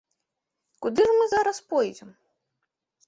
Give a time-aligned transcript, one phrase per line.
[0.85, 2.09] Куды ж мы зараз пойдзем?